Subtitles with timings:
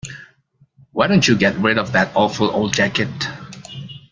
[0.93, 3.11] Why don't you get rid of that awful old jacket?